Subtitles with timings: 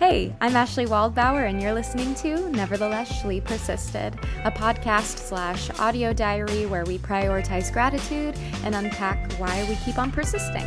[0.00, 6.14] Hey, I'm Ashlee Waldbauer, and you're listening to Nevertheless Shlee Persisted, a podcast slash audio
[6.14, 8.34] diary where we prioritize gratitude
[8.64, 10.64] and unpack why we keep on persisting.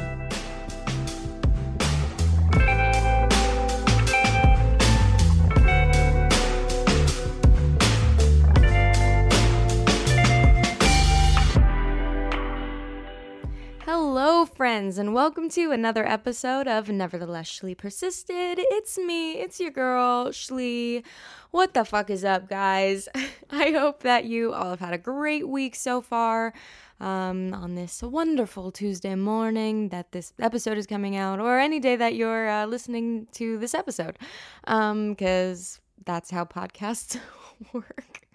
[14.74, 18.58] Friends, and welcome to another episode of Nevertheless Shlee Persisted.
[18.58, 21.04] It's me, it's your girl, Shlee.
[21.52, 23.08] What the fuck is up, guys?
[23.52, 26.56] I hope that you all have had a great week so far
[27.00, 31.96] um, on this wonderful Tuesday morning that this episode is coming out, or any day
[31.96, 34.18] that you're uh, listening to this episode,
[34.62, 37.20] because um, that's how podcasts
[37.74, 38.28] work.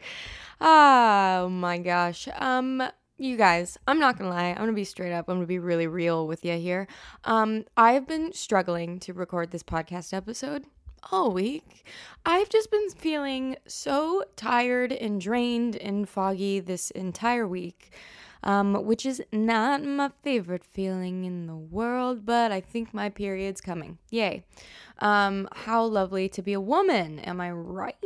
[0.61, 2.29] Oh my gosh.
[2.37, 5.59] Um, you guys, I'm not gonna lie, I'm gonna be straight up, I'm gonna be
[5.59, 6.87] really real with you here.
[7.25, 10.65] Um, I've been struggling to record this podcast episode
[11.11, 11.85] all week.
[12.25, 17.93] I've just been feeling so tired and drained and foggy this entire week.
[18.45, 23.61] Um, which is not my favorite feeling in the world, but I think my period's
[23.61, 23.99] coming.
[24.11, 24.45] Yay.
[25.01, 27.97] Um, how lovely to be a woman, am I right?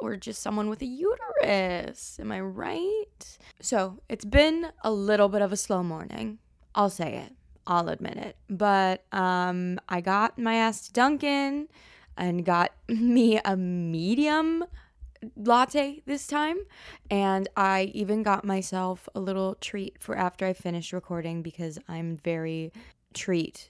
[0.00, 2.18] Or just someone with a uterus.
[2.20, 3.38] Am I right?
[3.60, 6.38] So it's been a little bit of a slow morning.
[6.74, 7.32] I'll say it.
[7.66, 8.36] I'll admit it.
[8.48, 11.68] But um, I got my ass to Dunkin'
[12.16, 14.64] and got me a medium
[15.36, 16.58] latte this time.
[17.10, 22.16] And I even got myself a little treat for after I finished recording because I'm
[22.16, 22.72] very
[23.14, 23.68] treat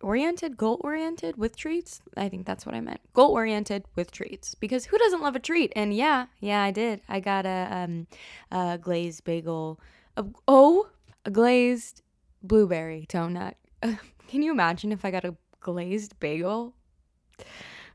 [0.00, 2.00] oriented, goal oriented with treats.
[2.16, 3.00] I think that's what I meant.
[3.14, 5.72] Goal oriented with treats because who doesn't love a treat?
[5.74, 7.00] And yeah, yeah, I did.
[7.08, 8.06] I got a um
[8.50, 9.80] a glazed bagel.
[10.16, 10.88] A, oh,
[11.24, 12.02] a glazed
[12.42, 13.54] blueberry donut.
[13.82, 16.74] Can you imagine if I got a glazed bagel?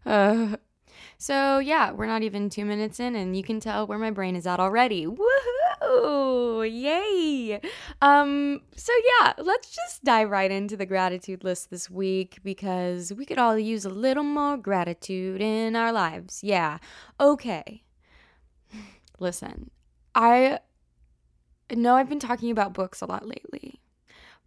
[0.06, 0.58] Uh
[1.18, 4.36] so yeah, we're not even two minutes in, and you can tell where my brain
[4.36, 5.06] is at already.
[5.06, 5.62] Woohoo!
[5.86, 7.59] Oh, yay!
[8.02, 13.25] Um, so yeah, let's just dive right into the gratitude list this week because we
[13.25, 16.40] could all use a little more gratitude in our lives.
[16.41, 16.78] Yeah.
[17.19, 17.84] Okay.
[19.19, 19.72] Listen,
[20.16, 20.59] I
[21.72, 23.81] know I've been talking about books a lot lately,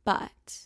[0.05, 0.60] but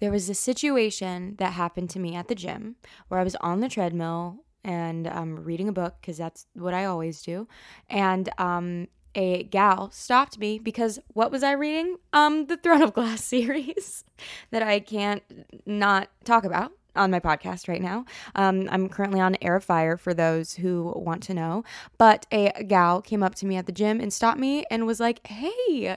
[0.00, 2.76] there was a situation that happened to me at the gym
[3.08, 6.84] where I was on the treadmill and um, reading a book because that's what I
[6.84, 7.48] always do.
[7.88, 11.96] And um, a gal stopped me because what was I reading?
[12.12, 14.04] Um, the Throne of Glass series
[14.50, 15.22] that I can't
[15.66, 18.04] not talk about on my podcast right now.
[18.34, 21.64] Um, I'm currently on Heir of Fire for those who want to know.
[21.98, 25.00] But a gal came up to me at the gym and stopped me and was
[25.00, 25.96] like, "Hey,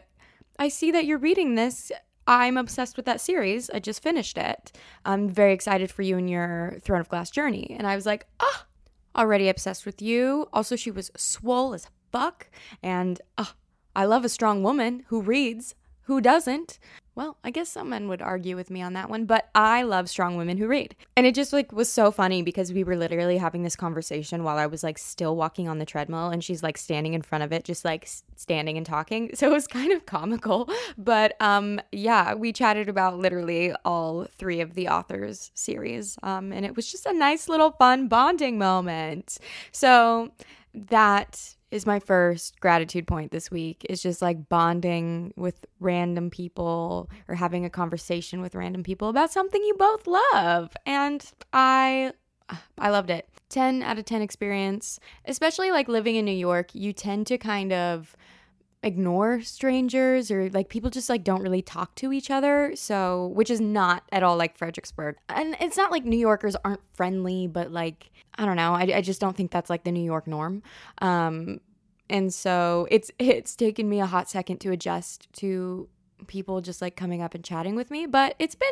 [0.57, 1.91] I see that you're reading this.
[2.27, 3.69] I'm obsessed with that series.
[3.69, 4.71] I just finished it.
[5.05, 7.75] I'm very excited for you and your Throne of Glass journey.
[7.77, 8.65] And I was like, ah,
[9.15, 10.47] oh, already obsessed with you.
[10.51, 12.47] Also, she was swole as fuck.
[12.81, 13.51] And oh,
[13.95, 15.75] I love a strong woman who reads.
[16.03, 16.79] Who doesn't?
[17.15, 20.09] Well, I guess some men would argue with me on that one, but I love
[20.09, 20.95] strong women who read.
[21.15, 24.57] And it just like was so funny because we were literally having this conversation while
[24.57, 27.51] I was like still walking on the treadmill and she's like standing in front of
[27.51, 29.31] it just like standing and talking.
[29.35, 34.61] So it was kind of comical, but um yeah, we chatted about literally all three
[34.61, 36.17] of the authors series.
[36.23, 39.37] Um and it was just a nice little fun bonding moment.
[39.71, 40.31] So
[40.73, 43.86] that is my first gratitude point this week.
[43.90, 49.31] Is just like bonding with random people or having a conversation with random people about
[49.31, 50.75] something you both love.
[50.86, 52.13] And i
[52.78, 53.28] i loved it.
[53.50, 57.72] 10 out of 10 experience especially like living in new york you tend to kind
[57.72, 58.16] of
[58.85, 62.72] ignore strangers or like people just like don't really talk to each other.
[62.75, 65.18] So which is not at all like fredericksburg.
[65.28, 68.74] And it's not like new yorkers aren't friendly but like i don't know.
[68.74, 70.63] I, I just don't think that's like the new york norm.
[71.00, 71.59] Um
[72.09, 75.90] and so it's it's taken me a hot second to adjust to
[76.27, 78.69] people just like coming up and chatting with me, but it's been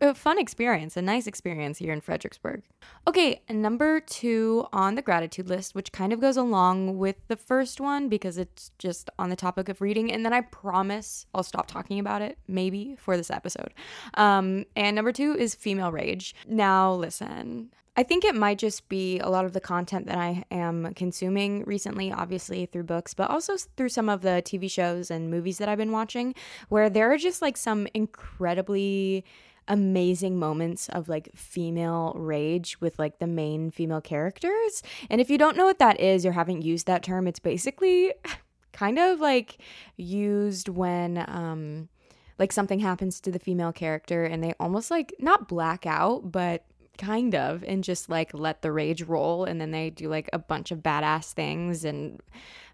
[0.00, 2.62] a, a, fun experience, a nice experience here in Fredericksburg.
[3.06, 7.80] Okay, number two on the gratitude list, which kind of goes along with the first
[7.80, 11.66] one because it's just on the topic of reading, and then I promise I'll stop
[11.66, 13.72] talking about it maybe for this episode.
[14.14, 16.34] Um, and number two is female rage.
[16.46, 17.70] Now, listen,
[18.00, 21.64] I think it might just be a lot of the content that I am consuming
[21.64, 25.68] recently, obviously through books, but also through some of the TV shows and movies that
[25.68, 26.34] I've been watching,
[26.70, 29.22] where there are just like some incredibly
[29.68, 34.82] amazing moments of like female rage with like the main female characters.
[35.10, 38.14] And if you don't know what that is or haven't used that term, it's basically
[38.72, 39.58] kind of like
[39.98, 41.90] used when um
[42.38, 46.64] like something happens to the female character and they almost like not black out, but
[46.98, 49.44] kind of, and just like let the rage roll.
[49.44, 51.84] And then they do like a bunch of badass things.
[51.84, 52.20] And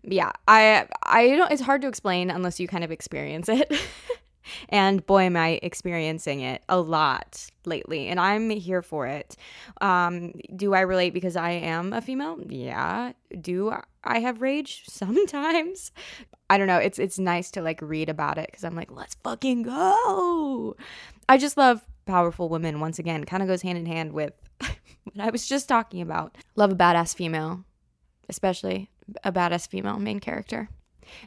[0.02, 3.72] yeah, I, I don't, it's hard to explain unless you kind of experience it.
[4.68, 9.36] and boy, am I experiencing it a lot lately, and I'm here for it.
[9.80, 12.38] Um, do I relate because I am a female?
[12.48, 13.12] Yeah.
[13.40, 13.74] Do
[14.04, 15.92] I have rage sometimes?
[16.48, 16.78] I don't know.
[16.78, 20.76] It's it's nice to like read about it because I'm like, let's fucking go.
[21.28, 22.80] I just love powerful women.
[22.80, 26.36] Once again, kind of goes hand in hand with what I was just talking about.
[26.54, 27.64] Love a badass female,
[28.28, 28.90] especially
[29.24, 30.68] a badass female main character.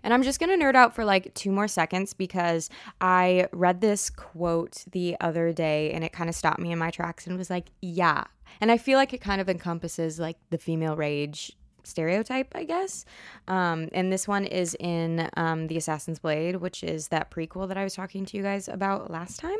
[0.04, 3.82] And I'm just going to nerd out for like two more seconds because I read
[3.82, 7.38] this quote the other day and it kind of stopped me in my tracks and
[7.38, 8.26] was like, yeah.
[8.62, 13.06] And I feel like it kind of encompasses like the female rage stereotype, I guess.
[13.48, 17.78] Um, and this one is in um, The Assassin's Blade, which is that prequel that
[17.78, 19.58] I was talking to you guys about last time.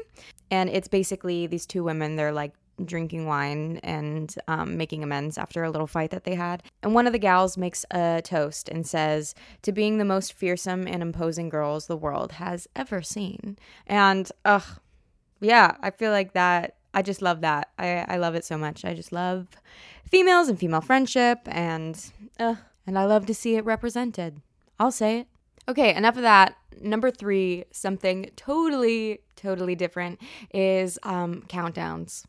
[0.52, 2.54] And it's basically these two women, they're like
[2.86, 6.64] drinking wine and um, making amends after a little fight that they had.
[6.82, 10.88] And one of the gals makes a toast and says, To being the most fearsome
[10.88, 13.58] and imposing girls the world has ever seen.
[13.88, 14.80] And, ugh,
[15.42, 16.76] yeah, I feel like that.
[16.94, 17.70] I just love that.
[17.78, 18.84] I, I love it so much.
[18.84, 19.48] I just love
[20.10, 22.56] females and female friendship, and, uh,
[22.88, 24.42] and I love to see it represented.
[24.80, 25.28] I'll say it.
[25.70, 26.56] Okay, enough of that.
[26.82, 30.20] Number three, something totally, totally different
[30.52, 32.26] is um, countdowns.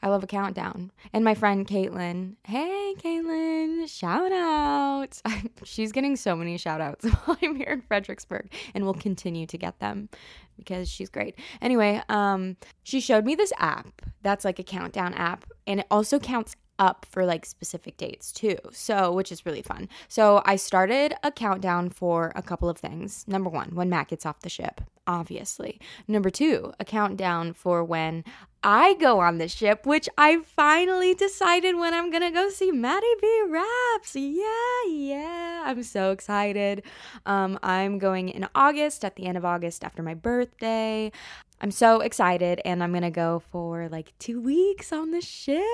[0.00, 0.92] I love a countdown.
[1.12, 5.20] And my friend Caitlin, hey Caitlin, shout out.
[5.64, 9.58] She's getting so many shout outs while I'm here in Fredericksburg and will continue to
[9.58, 10.08] get them
[10.56, 11.34] because she's great.
[11.60, 16.20] Anyway, um, she showed me this app that's like a countdown app and it also
[16.20, 18.56] counts up for like specific dates too.
[18.72, 19.88] So, which is really fun.
[20.08, 23.24] So, I started a countdown for a couple of things.
[23.26, 25.80] Number 1, when Matt gets off the ship, obviously.
[26.08, 28.24] Number 2, a countdown for when
[28.62, 33.06] I go on the ship, which I finally decided when I'm gonna go see Maddie
[33.20, 33.42] B.
[33.46, 34.16] Raps.
[34.16, 35.64] Yeah, yeah.
[35.66, 36.82] I'm so excited.
[37.26, 41.12] Um, I'm going in August, at the end of August after my birthday.
[41.64, 45.64] I'm so excited and I'm to go for like two weeks on the ship.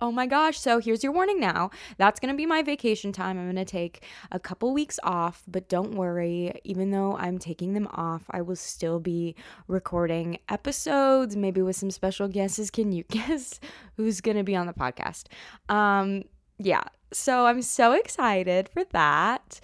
[0.00, 0.58] Oh my gosh.
[0.58, 1.68] So here's your warning now.
[1.98, 3.38] That's to be my vacation time.
[3.38, 6.58] I'm to take a couple weeks off, but don't worry.
[6.64, 9.36] Even though I'm taking them off, I will still be
[9.68, 12.70] recording episodes, maybe with some special guesses.
[12.70, 13.60] Can you guess
[13.98, 15.24] who's to be on the podcast?
[15.68, 16.22] Um,
[16.56, 16.84] yeah.
[17.12, 19.60] So I'm so excited for that.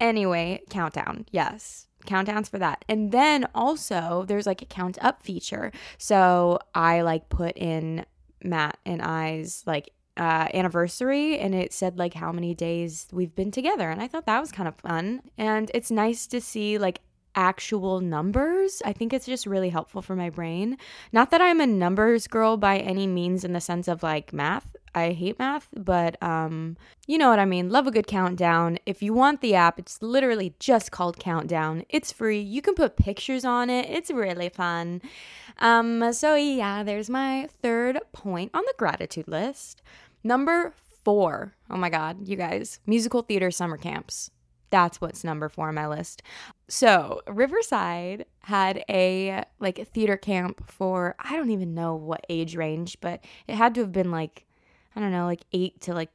[0.00, 1.26] Anyway, countdown.
[1.32, 2.84] Yes countdowns for that.
[2.88, 5.70] And then also there's like a count up feature.
[5.98, 8.04] So I like put in
[8.42, 13.50] Matt and I's like uh, anniversary and it said like how many days we've been
[13.50, 13.88] together.
[13.90, 15.22] And I thought that was kind of fun.
[15.36, 17.00] And it's nice to see like
[17.34, 18.82] actual numbers.
[18.84, 20.76] I think it's just really helpful for my brain.
[21.12, 24.74] Not that I'm a numbers girl by any means in the sense of like math.
[24.94, 26.76] I hate math, but um
[27.06, 27.70] you know what I mean.
[27.70, 28.78] Love a good countdown.
[28.86, 31.84] If you want the app, it's literally just called Countdown.
[31.88, 32.40] It's free.
[32.40, 33.88] You can put pictures on it.
[33.88, 35.02] It's really fun.
[35.58, 39.82] Um so yeah, there's my third point on the gratitude list.
[40.24, 40.74] Number
[41.04, 41.54] 4.
[41.70, 42.80] Oh my god, you guys.
[42.86, 44.30] Musical theater summer camps.
[44.70, 46.22] That's what's number four on my list.
[46.68, 52.98] So Riverside had a like theater camp for I don't even know what age range,
[53.00, 54.44] but it had to have been like
[54.98, 56.10] I don't know, like eight to like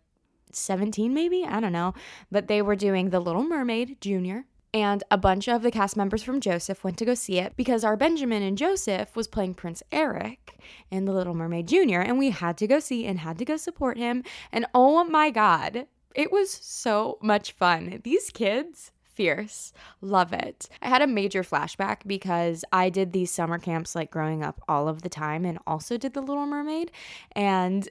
[0.52, 1.95] 17 maybe i don't know
[2.30, 6.23] but they were doing the little mermaid junior and a bunch of the cast members
[6.23, 9.83] from Joseph went to go see it because our Benjamin and Joseph was playing Prince
[9.92, 10.59] Eric
[10.90, 11.99] in The Little Mermaid Jr.
[11.99, 14.23] And we had to go see and had to go support him.
[14.52, 15.85] And oh my God,
[16.16, 18.02] it was so much fun.
[18.04, 19.73] These kids, fierce.
[20.02, 20.68] Love it.
[20.81, 24.87] I had a major flashback because I did these summer camps like growing up all
[24.87, 26.92] of the time and also did The Little Mermaid.
[27.33, 27.87] And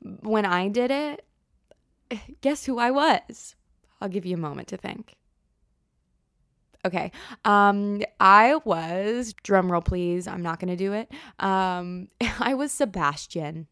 [0.00, 1.24] when I did it,
[2.40, 3.54] guess who I was?
[4.00, 5.16] I'll give you a moment to think.
[6.84, 7.12] Okay.
[7.44, 10.28] Um I was drumroll please.
[10.28, 11.10] I'm not going to do it.
[11.38, 13.68] Um I was Sebastian.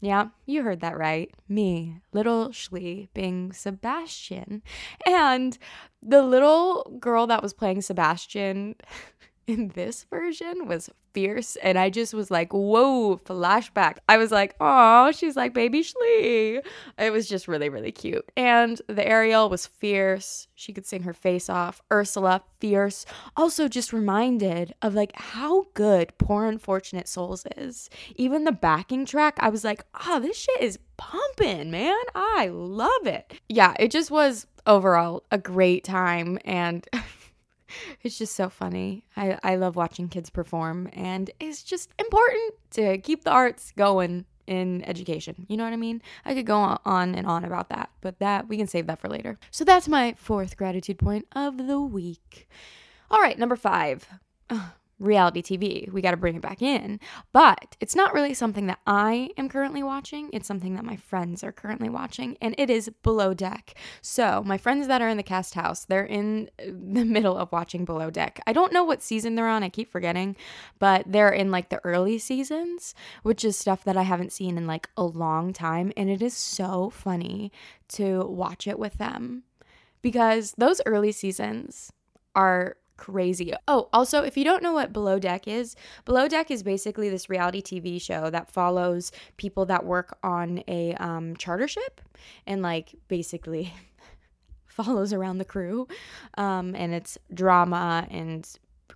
[0.00, 1.34] Yeah, you heard that right.
[1.48, 4.62] Me, little Shlee, being Sebastian.
[5.06, 5.56] And
[6.02, 8.76] the little girl that was playing Sebastian
[9.46, 11.56] in this version was fierce.
[11.56, 13.98] And I just was like, whoa, flashback.
[14.08, 16.60] I was like, oh, she's like baby Shlee.
[16.98, 18.30] It was just really, really cute.
[18.36, 20.48] And the Ariel was fierce.
[20.54, 21.80] She could sing her face off.
[21.92, 23.06] Ursula, fierce.
[23.36, 27.88] Also, just reminded of like how good Poor Unfortunate Souls is.
[28.16, 31.96] Even the backing track, I was like, oh, this shit is pumping, man.
[32.14, 33.40] I love it.
[33.48, 36.38] Yeah, it just was overall a great time.
[36.44, 36.86] And
[38.02, 39.04] it's just so funny.
[39.16, 44.24] I, I love watching kids perform, and it's just important to keep the arts going
[44.46, 45.46] in education.
[45.48, 46.02] You know what I mean?
[46.24, 49.08] I could go on and on about that, but that we can save that for
[49.08, 49.38] later.
[49.50, 52.48] So that's my fourth gratitude point of the week.
[53.10, 54.08] All right, number five
[54.98, 55.90] reality TV.
[55.92, 57.00] We got to bring it back in.
[57.32, 60.30] But it's not really something that I am currently watching.
[60.32, 63.74] It's something that my friends are currently watching, and it is Below Deck.
[64.00, 67.52] So, my friends that are in the cast house, they're in uh, the middle of
[67.52, 68.40] watching Below Deck.
[68.46, 70.36] I don't know what season they're on, I keep forgetting,
[70.78, 74.66] but they're in like the early seasons, which is stuff that I haven't seen in
[74.66, 75.92] like a long time.
[75.96, 77.52] And it is so funny
[77.88, 79.44] to watch it with them
[80.02, 81.92] because those early seasons
[82.34, 83.52] are crazy.
[83.68, 87.28] Oh, also, if you don't know what Below Deck is, Below Deck is basically this
[87.28, 92.00] reality TV show that follows people that work on a um, charter ship
[92.46, 93.72] and, like, basically
[94.66, 95.86] follows around the crew.
[96.36, 98.48] Um, and it's drama and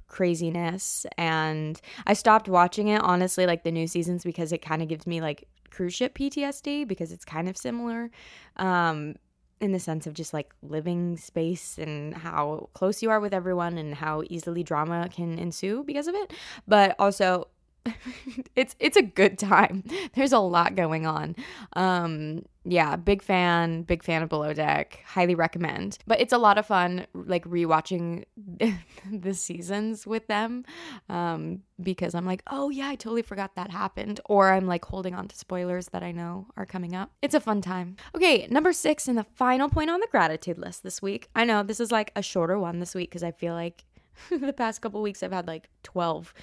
[0.06, 1.06] craziness.
[1.16, 5.06] And I stopped watching it, honestly, like the new seasons, because it kind of gives
[5.06, 8.10] me like cruise ship PTSD because it's kind of similar.
[8.56, 9.14] Um,
[9.60, 13.76] in the sense of just like living space and how close you are with everyone
[13.78, 16.32] and how easily drama can ensue because of it
[16.66, 17.46] but also
[18.56, 19.84] it's it's a good time.
[20.14, 21.36] There's a lot going on.
[21.74, 25.02] Um yeah, big fan, big fan of Below Deck.
[25.06, 25.96] Highly recommend.
[26.06, 28.24] But it's a lot of fun like rewatching
[29.10, 30.64] the seasons with them
[31.08, 35.14] um because I'm like, "Oh yeah, I totally forgot that happened." Or I'm like holding
[35.14, 37.10] on to spoilers that I know are coming up.
[37.22, 37.96] It's a fun time.
[38.14, 41.28] Okay, number 6 and the final point on the gratitude list this week.
[41.34, 43.84] I know this is like a shorter one this week because I feel like
[44.30, 46.34] the past couple weeks I've had like 12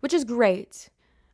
[0.00, 0.90] which is great.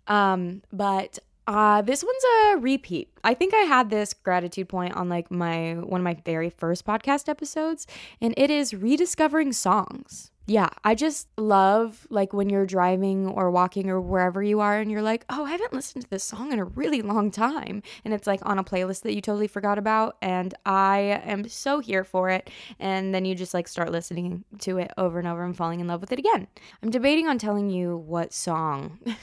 [0.06, 3.10] Um, but uh, this one's a repeat.
[3.22, 6.86] I think I had this gratitude point on like my one of my very first
[6.86, 7.86] podcast episodes,
[8.20, 10.30] and it is rediscovering songs.
[10.46, 14.90] Yeah, I just love like when you're driving or walking or wherever you are and
[14.90, 18.12] you're like, "Oh, I haven't listened to this song in a really long time." And
[18.12, 22.04] it's like on a playlist that you totally forgot about and I am so here
[22.04, 22.50] for it.
[22.78, 25.86] And then you just like start listening to it over and over and falling in
[25.86, 26.46] love with it again.
[26.82, 28.98] I'm debating on telling you what song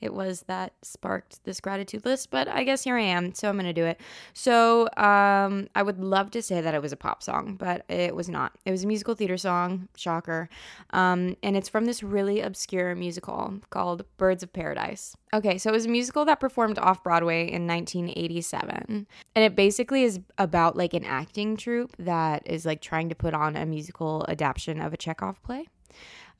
[0.00, 3.56] it was that sparked this gratitude list, but I guess here I am, so I'm
[3.56, 4.00] gonna do it.
[4.34, 8.14] So um, I would love to say that it was a pop song, but it
[8.14, 8.52] was not.
[8.64, 10.48] It was a musical theater song, shocker,
[10.90, 15.16] um, and it's from this really obscure musical called Birds of Paradise.
[15.34, 20.02] Okay, so it was a musical that performed off Broadway in 1987, and it basically
[20.02, 24.24] is about like an acting troupe that is like trying to put on a musical
[24.28, 25.66] adaptation of a Chekhov play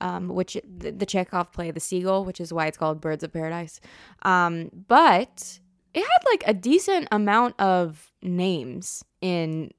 [0.00, 3.32] um, which the, the Chekhov play, The Seagull, which is why it's called Birds of
[3.32, 3.80] Paradise.
[4.22, 5.58] Um, but
[5.94, 9.72] it had like a decent amount of names in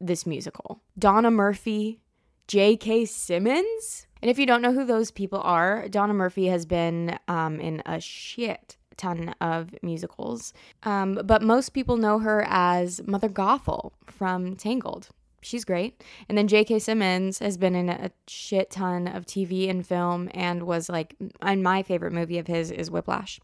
[0.00, 2.00] this musical Donna Murphy,
[2.48, 3.06] J.K.
[3.06, 4.06] Simmons.
[4.20, 7.82] And if you don't know who those people are, Donna Murphy has been um, in
[7.84, 10.52] a shit ton of musicals.
[10.84, 15.08] Um, but most people know her as Mother Gothel from Tangled
[15.44, 16.02] she's great.
[16.28, 16.78] And then J.K.
[16.78, 21.62] Simmons has been in a shit ton of TV and film and was like, and
[21.62, 23.40] my favorite movie of his is Whiplash.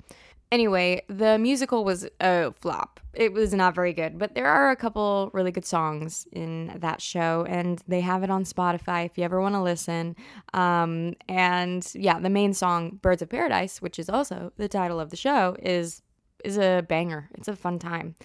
[0.52, 2.98] Anyway, the musical was a flop.
[3.14, 7.00] It was not very good, but there are a couple really good songs in that
[7.00, 10.16] show, and they have it on Spotify if you ever want to listen.
[10.52, 15.10] Um, and yeah, the main song, Birds of Paradise, which is also the title of
[15.10, 16.02] the show, is
[16.44, 17.28] is a banger.
[17.34, 18.16] It's a fun time.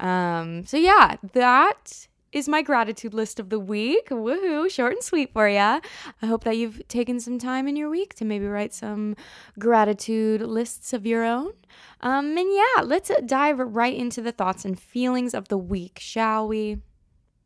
[0.00, 4.08] Um, so yeah, that is my gratitude list of the week.
[4.08, 5.80] Woohoo, short and sweet for ya.
[6.20, 9.16] I hope that you've taken some time in your week to maybe write some
[9.58, 11.52] gratitude lists of your own.
[12.00, 16.46] Um, and yeah, let's dive right into the thoughts and feelings of the week, shall
[16.46, 16.78] we?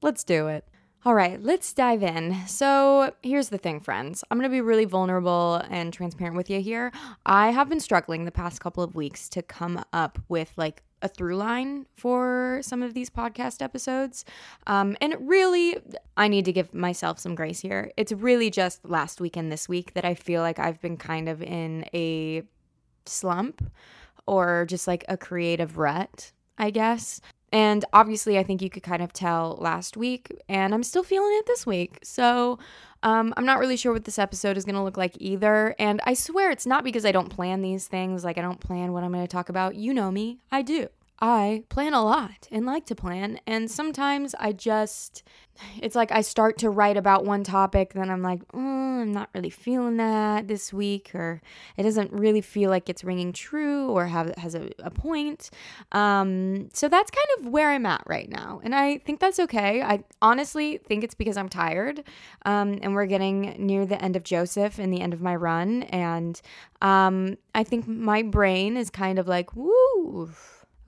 [0.03, 0.67] Let's do it.
[1.05, 2.47] All right, let's dive in.
[2.47, 4.23] So, here's the thing, friends.
[4.31, 6.93] I'm going to be really vulnerable and transparent with you here.
[7.27, 11.09] I have been struggling the past couple of weeks to come up with like a
[11.09, 14.25] through line for some of these podcast episodes.
[14.66, 15.76] Um, and really,
[16.16, 17.92] I need to give myself some grace here.
[17.97, 21.28] It's really just last week and this week that I feel like I've been kind
[21.28, 22.42] of in a
[23.06, 23.62] slump
[24.26, 27.21] or just like a creative rut, I guess.
[27.52, 31.32] And obviously, I think you could kind of tell last week, and I'm still feeling
[31.38, 31.99] it this week.
[32.02, 32.59] So
[33.02, 35.75] um, I'm not really sure what this episode is going to look like either.
[35.78, 38.92] And I swear it's not because I don't plan these things, like I don't plan
[38.92, 39.75] what I'm going to talk about.
[39.75, 40.88] You know me, I do.
[41.23, 43.38] I plan a lot and like to plan.
[43.47, 45.23] And sometimes I just,
[45.81, 49.31] it's like I start to write about one topic, then I'm like, oh, I'm not
[49.33, 51.41] really feeling that this week, or
[51.76, 55.50] it doesn't really feel like it's ringing true or have, has a, a point.
[55.93, 58.61] Um, so that's kind of where I'm at right now.
[58.64, 59.81] And I think that's okay.
[59.81, 62.02] I honestly think it's because I'm tired.
[62.45, 65.85] Um, and we're getting near the end of Joseph and the end of my run.
[65.85, 66.43] And
[66.81, 70.33] um, I think my brain is kind of like, woo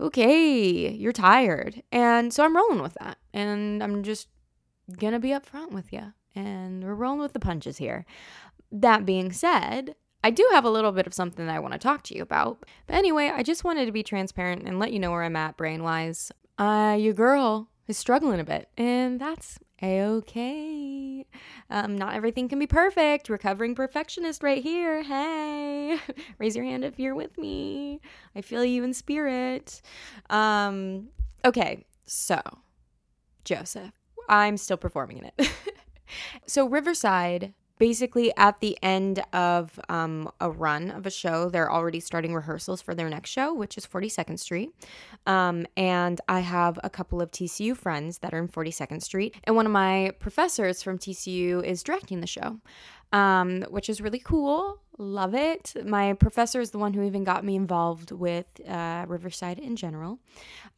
[0.01, 1.83] okay, you're tired.
[1.93, 3.19] And so I'm rolling with that.
[3.33, 4.29] And I'm just
[4.99, 6.13] gonna be upfront with you.
[6.35, 8.05] And we're rolling with the punches here.
[8.73, 11.79] That being said, I do have a little bit of something that I want to
[11.79, 12.65] talk to you about.
[12.87, 15.57] But anyway, I just wanted to be transparent and let you know where I'm at
[15.57, 16.33] brain wise.
[16.59, 21.27] Uh, your girl is struggling a bit, and that's a okay.
[21.71, 23.29] Um, not everything can be perfect.
[23.29, 25.03] Recovering perfectionist right here.
[25.03, 25.99] Hey,
[26.39, 28.01] raise your hand if you're with me.
[28.37, 29.83] I feel you in spirit.
[30.31, 31.09] Um,
[31.45, 32.41] okay, so
[33.45, 33.93] Joseph,
[34.29, 35.51] I'm still performing in it.
[36.47, 42.01] so Riverside basically at the end of um, a run of a show they're already
[42.01, 44.71] starting rehearsals for their next show which is 42nd street.
[45.27, 49.35] Um, and i have a couple of tcu friends that are in 42nd street.
[49.45, 52.61] And one of my professors from tcu is directing the show
[53.13, 54.81] um, which is really cool.
[54.99, 55.73] Love it.
[55.85, 60.19] My professor is the one who even got me involved with uh, riverside in general.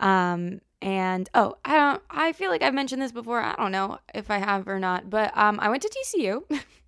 [0.00, 3.40] Um, and oh i don't i feel like i've mentioned this before.
[3.40, 6.42] I don't know if i have or not but um, i went to tcu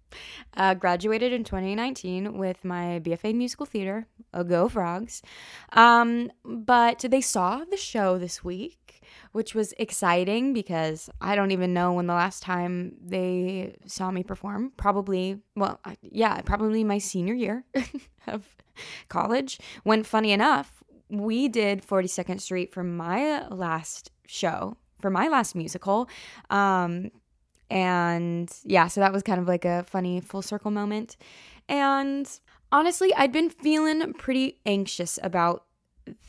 [0.57, 5.23] Uh, graduated in 2019 with my BFA in musical theater, a Go Frogs.
[5.73, 11.75] Um, but they saw the show this week, which was exciting because I don't even
[11.75, 14.73] know when the last time they saw me perform.
[14.77, 17.65] Probably, well, yeah, probably my senior year
[18.27, 18.47] of
[19.09, 19.59] college.
[19.85, 26.09] When, funny enough, we did 42nd Street for my last show, for my last musical.
[26.51, 27.11] Um,
[27.71, 31.17] and yeah, so that was kind of like a funny full circle moment.
[31.69, 32.29] And
[32.73, 35.65] honestly, I'd been feeling pretty anxious about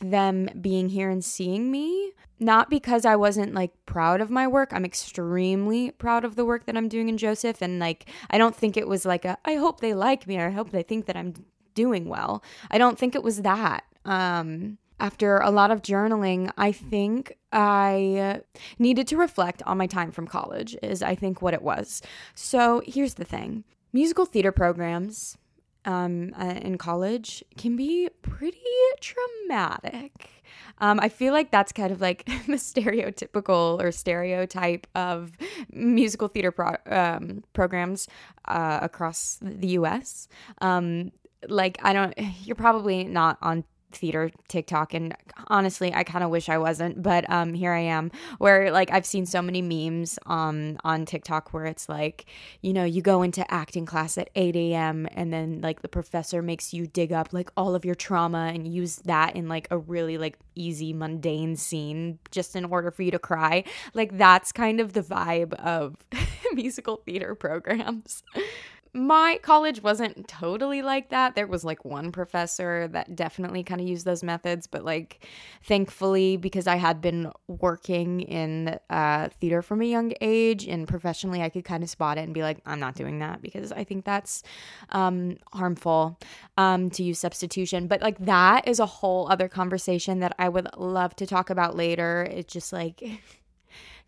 [0.00, 2.12] them being here and seeing me.
[2.42, 4.72] Not because I wasn't like proud of my work.
[4.72, 7.60] I'm extremely proud of the work that I'm doing in Joseph.
[7.60, 10.46] And like, I don't think it was like a, I hope they like me or
[10.48, 11.34] I hope they think that I'm
[11.74, 12.42] doing well.
[12.70, 13.84] I don't think it was that.
[14.06, 18.42] Um, after a lot of journaling, I think I
[18.78, 22.02] needed to reflect on my time from college, is I think what it was.
[22.34, 25.36] So here's the thing musical theater programs
[25.84, 28.58] um, uh, in college can be pretty
[29.00, 30.42] traumatic.
[30.78, 35.32] Um, I feel like that's kind of like the stereotypical or stereotype of
[35.70, 38.08] musical theater pro- um, programs
[38.46, 40.28] uh, across the US.
[40.60, 41.12] Um,
[41.48, 45.14] like, I don't, you're probably not on theater TikTok and
[45.48, 49.06] honestly I kind of wish I wasn't but um here I am where like I've
[49.06, 52.26] seen so many memes um on TikTok where it's like
[52.60, 56.42] you know you go into acting class at 8 a.m and then like the professor
[56.42, 59.78] makes you dig up like all of your trauma and use that in like a
[59.78, 63.64] really like easy mundane scene just in order for you to cry.
[63.94, 65.96] Like that's kind of the vibe of
[66.52, 68.22] musical theater programs
[68.92, 71.36] my college wasn't totally like that.
[71.36, 75.26] There was like one professor that definitely kind of used those methods, but like
[75.62, 81.40] thankfully, because I had been working in uh, theater from a young age and professionally,
[81.40, 83.84] I could kind of spot it and be like, I'm not doing that because I
[83.84, 84.42] think that's
[84.88, 86.18] um, harmful
[86.58, 87.86] um, to use substitution.
[87.86, 91.76] But like that is a whole other conversation that I would love to talk about
[91.76, 92.26] later.
[92.28, 93.02] It's just like.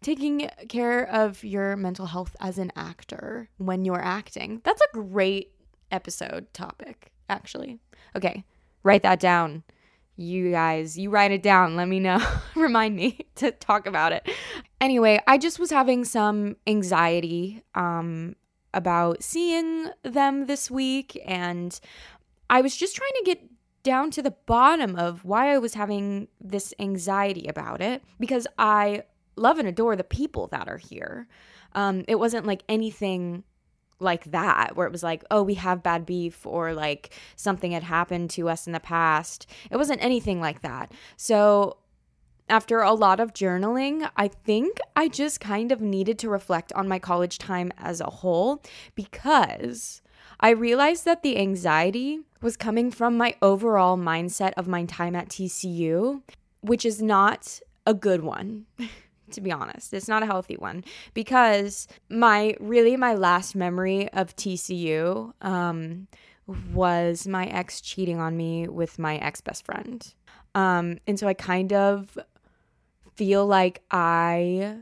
[0.02, 4.60] taking care of your mental health as an actor when you're acting.
[4.64, 5.52] That's a great
[5.90, 7.78] episode topic, actually.
[8.16, 8.44] Okay,
[8.82, 9.62] write that down.
[10.16, 11.76] You guys, you write it down.
[11.76, 12.20] Let me know.
[12.54, 14.28] Remind me to talk about it.
[14.80, 18.36] Anyway, I just was having some anxiety um,
[18.74, 21.78] about seeing them this week, and
[22.50, 23.42] I was just trying to get
[23.82, 29.02] down to the bottom of why I was having this anxiety about it because I
[29.36, 31.26] love and adore the people that are here.
[31.74, 33.44] Um, it wasn't like anything
[34.02, 37.84] like that where it was like oh we have bad beef or like something had
[37.84, 39.46] happened to us in the past.
[39.70, 40.92] It wasn't anything like that.
[41.16, 41.78] So
[42.48, 46.88] after a lot of journaling i think i just kind of needed to reflect on
[46.88, 48.62] my college time as a whole
[48.94, 50.02] because
[50.40, 55.28] i realized that the anxiety was coming from my overall mindset of my time at
[55.28, 56.20] tcu
[56.60, 58.66] which is not a good one
[59.32, 59.92] to be honest.
[59.92, 66.06] It's not a healthy one because my really my last memory of TCU um,
[66.72, 70.14] was my ex cheating on me with my ex best friend.
[70.54, 72.18] Um, and so I kind of
[73.14, 74.76] feel like I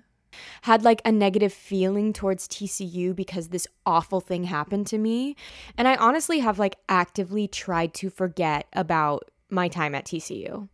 [0.63, 5.37] had like a negative feeling towards TCU because this awful thing happened to me.
[5.77, 10.69] And I honestly have like actively tried to forget about my time at TCU.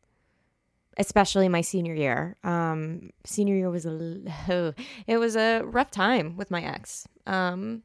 [0.99, 2.37] Especially my senior year.
[2.43, 4.75] Um, senior year was a
[5.07, 7.07] it was a rough time with my ex.
[7.27, 7.83] Um,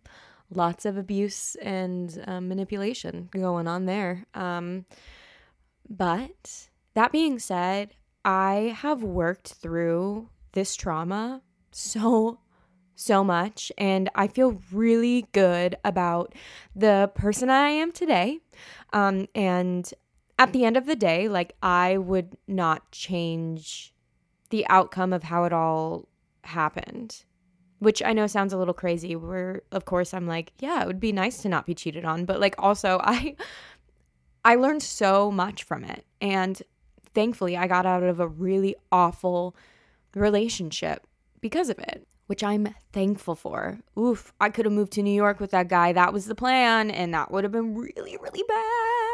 [0.49, 4.25] lots of abuse and um, manipulation going on there.
[4.33, 4.85] Um,
[5.89, 12.39] but that being said, I have worked through this trauma so
[13.01, 16.35] so much and I feel really good about
[16.75, 18.39] the person I am today.
[18.93, 19.91] Um, and
[20.41, 23.93] at the end of the day, like I would not change
[24.49, 26.07] the outcome of how it all
[26.43, 27.23] happened.
[27.77, 29.15] Which I know sounds a little crazy.
[29.15, 32.25] Where of course I'm like, yeah, it would be nice to not be cheated on,
[32.25, 33.35] but like also I
[34.43, 36.05] I learned so much from it.
[36.19, 36.59] And
[37.13, 39.55] thankfully I got out of a really awful
[40.15, 41.05] relationship
[41.39, 43.79] because of it, which I'm thankful for.
[43.97, 45.93] Oof, I could have moved to New York with that guy.
[45.93, 49.10] That was the plan, and that would have been really, really bad.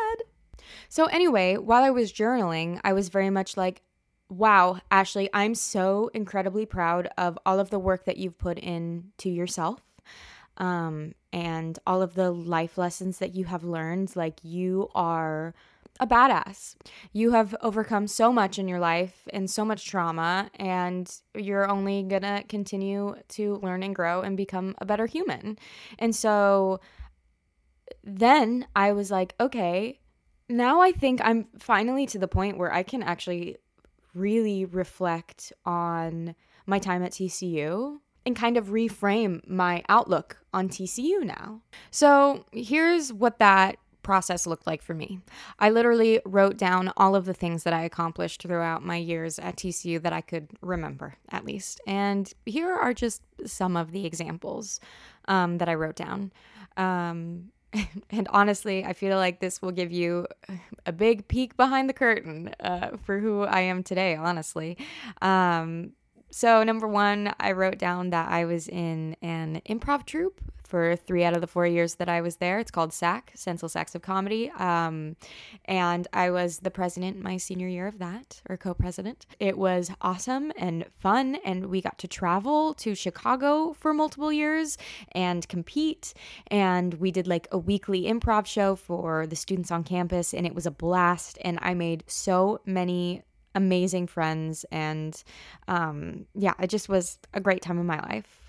[0.89, 3.81] So, anyway, while I was journaling, I was very much like,
[4.29, 9.11] wow, Ashlee, I'm so incredibly proud of all of the work that you've put in
[9.19, 9.81] to yourself.
[10.57, 14.15] Um, and all of the life lessons that you have learned.
[14.15, 15.53] Like, you are
[15.99, 16.75] a badass.
[17.13, 22.03] You have overcome so much in your life and so much trauma, and you're only
[22.03, 25.57] gonna continue to learn and grow and become a better human.
[25.99, 26.79] And so
[28.03, 29.99] then I was like, okay,
[30.49, 33.57] now I think I'm finally to the point where I can actually
[34.13, 41.23] really reflect on my time at TCU and kind of reframe my outlook on TCU
[41.23, 41.61] now.
[41.91, 45.19] So here's what that process looked like for me.
[45.59, 49.57] I literally wrote down all of the things that I accomplished throughout my years at
[49.57, 51.81] TCU that I could remember, at least.
[51.85, 54.79] And here are just some of the examples
[55.27, 56.31] um, that I wrote down.
[56.77, 57.51] Um,
[58.09, 60.27] and honestly, I feel like this will give you
[60.85, 64.77] a big peek behind the curtain uh, for who I am today, honestly.
[65.21, 65.91] Um,
[66.29, 71.23] so, number one, I wrote down that I was in an improv troupe for three
[71.23, 72.59] out of the four years that I was there.
[72.59, 74.51] It's called SAC, Senseless Acts of Comedy.
[74.51, 75.15] Um,
[75.65, 79.25] and I was the president my senior year of that, or co president.
[79.39, 81.37] It was awesome and fun.
[81.45, 84.77] And we got to travel to Chicago for multiple years
[85.13, 86.13] and compete.
[86.47, 90.33] And we did like a weekly improv show for the students on campus.
[90.33, 91.37] And it was a blast.
[91.41, 93.23] And I made so many
[93.57, 95.23] amazing friends and
[95.67, 98.47] um, yeah it just was a great time of my life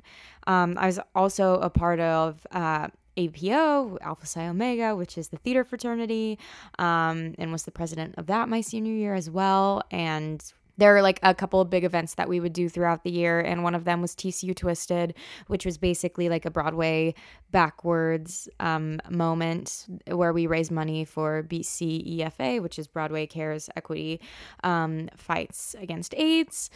[0.49, 5.37] um, I was also a part of uh, APO, Alpha Psi Omega, which is the
[5.37, 6.39] theater fraternity,
[6.79, 9.83] um, and was the president of that my senior year as well.
[9.91, 10.43] And
[10.79, 13.41] there are like a couple of big events that we would do throughout the year
[13.41, 15.15] and one of them was tcu twisted
[15.49, 17.15] which was basically like a broadway
[17.51, 24.21] backwards um, moment where we raise money for bcefa which is broadway cares equity
[24.65, 26.71] um, fights against aids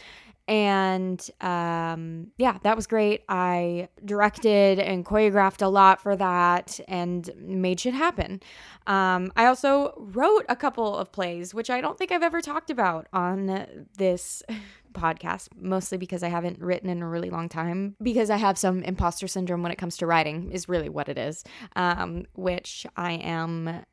[0.47, 3.23] and um, yeah, that was great.
[3.29, 8.41] I directed and choreographed a lot for that and made shit happen.
[8.85, 12.69] Um, I also wrote a couple of plays, which I don't think I've ever talked
[12.69, 14.43] about on this
[14.93, 18.83] podcast, mostly because I haven't written in a really long time, because I have some
[18.83, 23.13] imposter syndrome when it comes to writing, is really what it is, um, which I
[23.13, 23.85] am.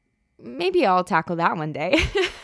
[0.43, 1.97] Maybe I'll tackle that one day.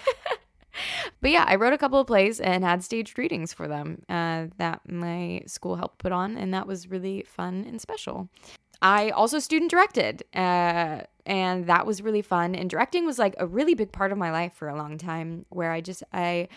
[1.21, 4.47] but yeah, I wrote a couple of plays and had staged readings for them uh,
[4.59, 8.29] that my school helped put on, and that was really fun and special.
[8.83, 12.55] I also student directed, uh, and that was really fun.
[12.55, 15.47] And directing was like a really big part of my life for a long time,
[15.49, 16.49] where I just I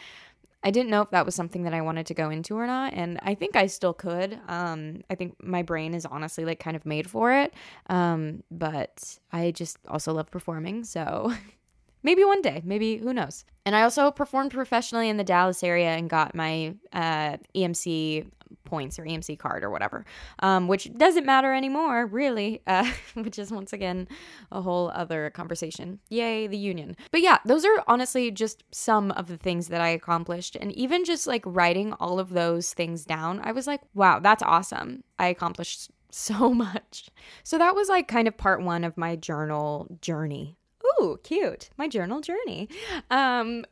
[0.61, 2.93] I didn't know if that was something that I wanted to go into or not,
[2.93, 4.37] and I think I still could.
[4.47, 7.53] Um, I think my brain is honestly like kind of made for it,
[7.87, 11.33] um, but I just also love performing, so
[12.03, 13.45] maybe one day, maybe who knows.
[13.65, 18.25] And I also performed professionally in the Dallas area and got my uh, EMC
[18.65, 20.05] points or EMC card or whatever,
[20.39, 24.07] um, which doesn't matter anymore, really, uh, which is once again
[24.51, 25.99] a whole other conversation.
[26.09, 26.95] Yay, the union.
[27.11, 30.55] But yeah, those are honestly just some of the things that I accomplished.
[30.55, 34.43] And even just like writing all of those things down, I was like, wow, that's
[34.43, 35.03] awesome.
[35.17, 37.09] I accomplished so much.
[37.43, 41.87] So that was like kind of part one of my journal journey ooh, cute, my
[41.87, 42.69] journal journey.
[43.09, 43.65] Um,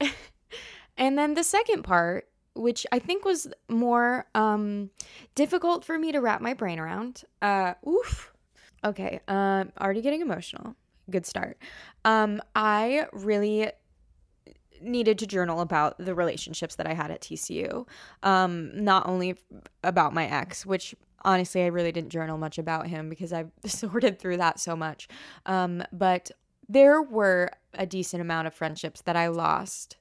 [0.97, 4.89] and then the second part, which I think was more um,
[5.35, 7.23] difficult for me to wrap my brain around.
[7.41, 8.33] Uh, oof.
[8.83, 10.75] Okay, um, already getting emotional.
[11.09, 11.57] Good start.
[12.05, 13.71] Um, I really
[14.81, 17.87] needed to journal about the relationships that I had at TCU.
[18.23, 19.35] Um, not only
[19.83, 24.19] about my ex, which honestly I really didn't journal much about him because I've sorted
[24.19, 25.07] through that so much.
[25.45, 26.31] Um, but
[26.69, 29.97] there were a decent amount of friendships that I lost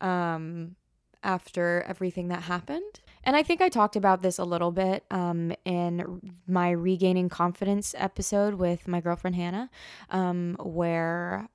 [0.00, 0.76] um,
[1.22, 3.00] after everything that happened.
[3.24, 7.94] And I think I talked about this a little bit um, in my regaining confidence
[7.98, 9.70] episode with my girlfriend Hannah,
[10.10, 11.48] um, where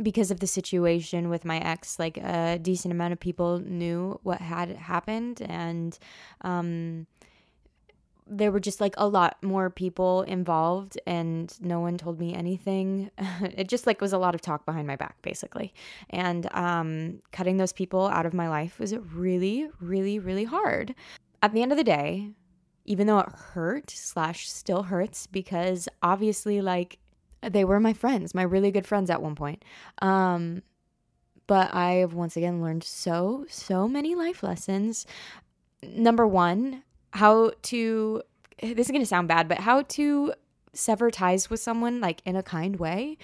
[0.00, 4.40] because of the situation with my ex, like a decent amount of people knew what
[4.40, 5.98] had happened, and
[6.42, 7.06] um,
[8.30, 13.10] there were just like a lot more people involved and no one told me anything.
[13.42, 15.74] It just like was a lot of talk behind my back basically.
[16.10, 20.94] And um, cutting those people out of my life was really really really hard.
[21.42, 22.30] At the end of the day
[22.84, 26.98] even though it hurt slash still hurts because obviously like
[27.42, 29.64] they were my friends my really good friends at one point.
[30.00, 30.62] Um,
[31.46, 35.04] but i've once again learned so so many life lessons.
[35.82, 38.22] Number one how to
[38.62, 40.34] this is going to sound bad, but how to
[40.74, 43.16] sever ties with someone like in a kind way,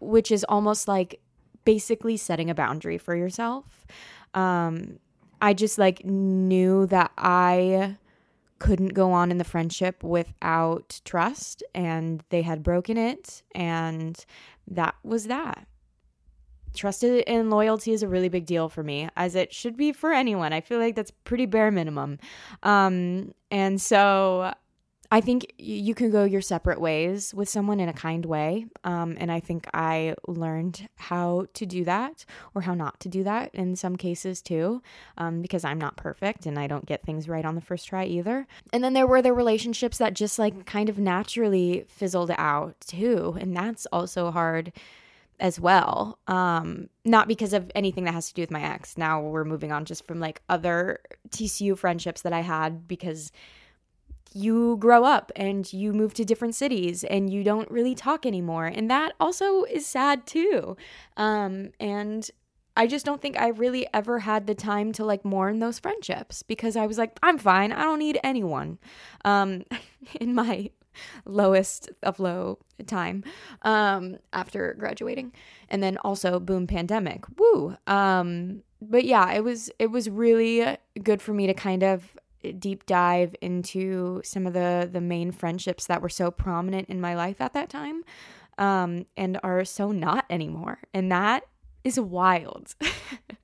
[0.00, 1.20] which is almost like
[1.64, 3.86] basically setting a boundary for yourself.
[4.34, 4.98] Um,
[5.40, 7.96] I just like knew that I
[8.58, 14.24] couldn't go on in the friendship without trust and they had broken it and
[14.68, 15.66] that was that
[16.74, 20.12] trust and loyalty is a really big deal for me, as it should be for
[20.12, 20.52] anyone.
[20.52, 22.18] I feel like that's pretty bare minimum.
[22.62, 24.52] Um, and so
[25.12, 28.64] I think you can go your separate ways with someone in a kind way.
[28.82, 33.22] Um, and I think I learned how to do that or how not to do
[33.24, 34.80] that in some cases too,
[35.18, 38.06] um, because I'm not perfect and I don't get things right on the first try
[38.06, 38.46] either.
[38.72, 43.36] And then there were the relationships that just like kind of naturally fizzled out too.
[43.38, 44.72] And that's also hard
[45.42, 46.18] as well.
[46.28, 48.96] Um, not because of anything that has to do with my ex.
[48.96, 51.00] Now we're moving on just from like other
[51.30, 53.32] TCU friendships that I had because
[54.32, 58.66] you grow up and you move to different cities and you don't really talk anymore.
[58.66, 60.76] And that also is sad too.
[61.16, 62.30] Um, and
[62.76, 66.44] I just don't think I really ever had the time to like mourn those friendships
[66.44, 67.72] because I was like, I'm fine.
[67.72, 68.78] I don't need anyone.
[69.24, 69.64] Um,
[70.20, 70.70] in my
[71.24, 73.24] lowest of low time
[73.62, 75.32] um, after graduating,
[75.68, 77.24] and then also boom pandemic.
[77.38, 77.76] Woo.
[77.86, 82.16] Um, but yeah, it was it was really good for me to kind of
[82.58, 87.14] deep dive into some of the the main friendships that were so prominent in my
[87.14, 88.02] life at that time
[88.58, 91.44] um, and are so not anymore and that
[91.84, 92.74] is wild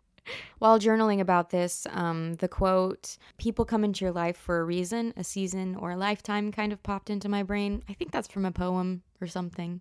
[0.58, 5.12] While journaling about this, um, the quote, people come into your life for a reason,
[5.16, 7.82] a season, or a lifetime kind of popped into my brain.
[7.88, 9.80] I think that's from a poem or something.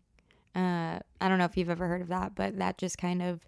[0.55, 3.45] Uh, I don't know if you've ever heard of that, but that just kind of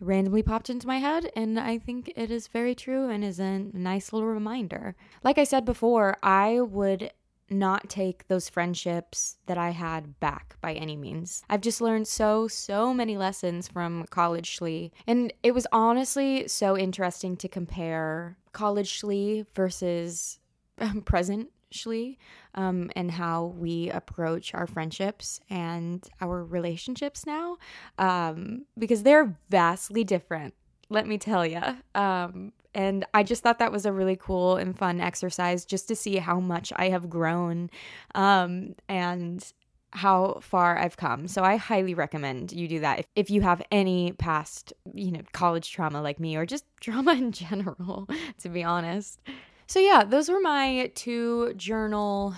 [0.00, 3.60] randomly popped into my head and I think it is very true and is a
[3.72, 4.96] nice little reminder.
[5.22, 7.12] Like I said before, I would
[7.58, 11.42] not take those friendships that I had back by any means.
[11.48, 14.90] I've just learned so, so many lessons from college Shlee.
[15.06, 20.38] And it was honestly so interesting to compare college Shlee versus
[20.78, 22.16] um, present Shlee
[22.54, 27.56] um, and how we approach our friendships and our relationships now
[27.98, 30.54] um, because they're vastly different.
[30.88, 31.60] Let me tell you.
[32.74, 36.16] And I just thought that was a really cool and fun exercise just to see
[36.16, 37.70] how much I have grown
[38.14, 39.52] um, and
[39.92, 41.28] how far I've come.
[41.28, 45.20] So I highly recommend you do that if, if you have any past, you know,
[45.32, 48.08] college trauma like me or just trauma in general,
[48.40, 49.20] to be honest.
[49.66, 52.34] So yeah, those were my two journal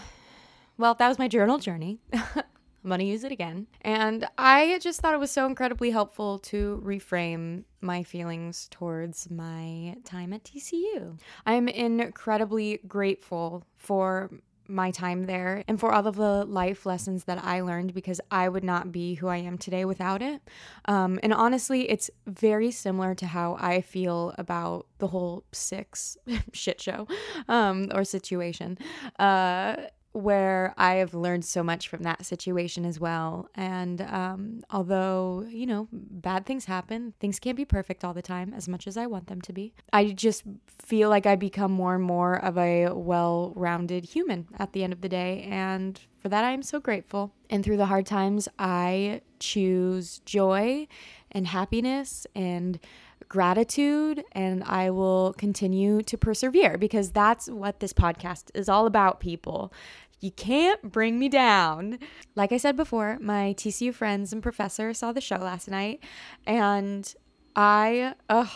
[0.79, 1.99] well, that was my journal journey.
[2.87, 3.67] I'm going to use it again.
[3.81, 9.97] And I just thought it was so incredibly helpful to reframe my feelings towards my
[10.05, 11.19] time at TCU.
[11.45, 14.31] I'm incredibly grateful for
[14.69, 18.49] my time there and for all of the life lessons that I learned because I
[18.49, 20.41] would not be who I am today without it.
[20.85, 26.17] Um, and honestly, it's very similar to how I feel about the whole six
[26.53, 27.09] shit show
[27.49, 28.79] um, or situation.
[29.19, 29.77] Uh,
[30.17, 33.51] where I have learned so much from that situation as well.
[33.55, 38.55] And um, although, you know, bad things happen, things can't be perfect all the time
[38.55, 39.75] as much as I want them to be.
[39.93, 40.45] I just
[40.79, 44.95] feel like I become more and more of a well rounded human at the end
[44.95, 45.47] of the day.
[45.51, 47.33] And for that, I am so grateful.
[47.51, 50.89] And through the hard times, I choose joy
[51.31, 52.81] and happiness and
[53.29, 59.21] gratitude and I will continue to persevere because that's what this podcast is all about,
[59.21, 59.73] people.
[60.21, 61.99] You can't bring me down.
[62.35, 66.03] Like I said before, my TCU friends and professor saw the show last night,
[66.47, 67.15] and
[67.55, 68.51] I, ugh,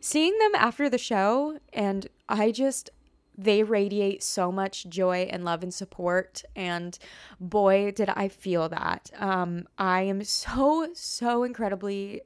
[0.00, 2.90] seeing them after the show, and I just,
[3.38, 6.42] they radiate so much joy and love and support.
[6.56, 6.98] And
[7.38, 9.10] boy, did I feel that.
[9.18, 12.22] Um, I am so, so incredibly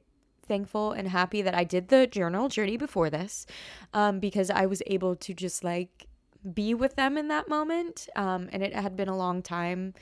[0.47, 3.45] thankful and happy that I did the journal journey before this
[3.93, 6.07] um, because I was able to just like
[6.53, 8.07] be with them in that moment.
[8.15, 9.93] Um, and it had been a long time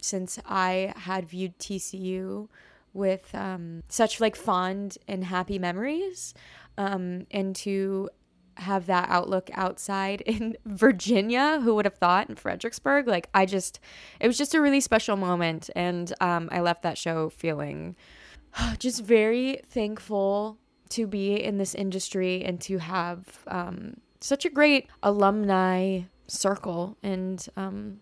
[0.00, 2.48] since I had viewed TCU
[2.92, 6.34] with um, such like fond and happy memories
[6.76, 8.10] um, and to
[8.58, 11.60] have that outlook outside in Virginia.
[11.60, 13.06] Who would have thought in Fredericksburg?
[13.06, 13.80] Like, I just,
[14.20, 15.70] it was just a really special moment.
[15.74, 17.96] And um, I left that show feeling
[18.78, 20.58] just very thankful
[20.90, 27.46] to be in this industry and to have um, such a great alumni circle and
[27.56, 28.00] um,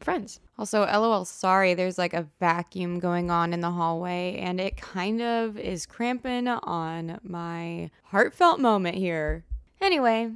[0.00, 0.40] friends.
[0.58, 5.20] Also, lol, sorry, there's like a vacuum going on in the hallway and it kind
[5.22, 9.44] of is cramping on my heartfelt moment here.
[9.80, 10.30] Anyway,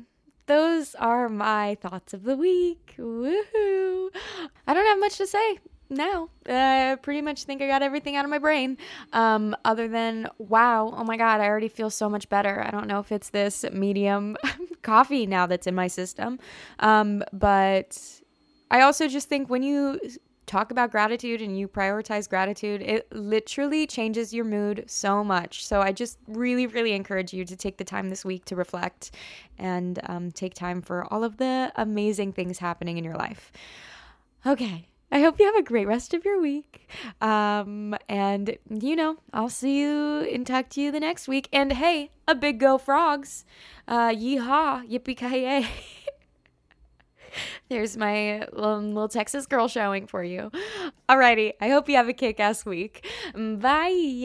[0.47, 2.95] those are my thoughts of the week.
[2.99, 4.11] Woohoo!
[4.67, 5.59] I don't have much to say
[5.91, 6.31] now.
[6.47, 8.79] I pretty much think I got everything out of my brain.
[9.13, 12.63] Um, other than, wow, oh my God, I already feel so much better.
[12.67, 14.37] I don't know if it's this medium
[14.89, 16.39] coffee now that's in my system.
[16.79, 17.91] Um, but
[18.71, 20.01] I also just think when you
[20.47, 25.65] talk about gratitude and you prioritize gratitude, it literally changes your mood so much.
[25.65, 29.13] So I just really, really encourage you to take the time this week to reflect
[29.59, 33.53] and um, take time for all of the amazing things happening in your life.
[34.47, 34.89] Okay.
[35.11, 36.91] I hope you have a great rest of your week.
[37.21, 41.49] Um, and, you know, I'll see you and talk to you the next week.
[41.53, 43.45] And hey, a big go frogs.
[43.87, 45.67] Uh, yeehaw, yippee ki
[47.69, 50.51] There's my little Texas girl showing for you.
[51.09, 53.07] Alrighty, I hope you have a kick ass week.
[53.35, 54.25] Bye.